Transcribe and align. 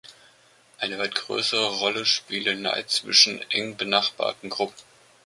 Eine 0.79 0.97
weit 0.97 1.13
größere 1.13 1.77
Rolle 1.77 2.07
spiele 2.07 2.55
Neid 2.55 2.89
zwischen 2.89 3.39
„eng 3.51 3.77
benachbarten 3.77 4.49
Gruppen“. 4.49 4.73